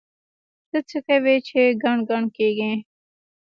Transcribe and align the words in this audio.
ته 0.69 0.79
څه 0.89 0.97
کوې 1.07 1.35
چې 1.47 1.59
ګڼ 1.83 1.97
ګڼ 2.09 2.23
کېږې؟! 2.37 2.73